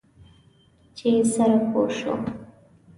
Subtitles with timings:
[0.97, 2.13] چې سره پوه شو.